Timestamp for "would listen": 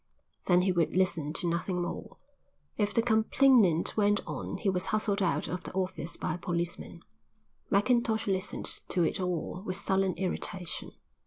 0.71-1.31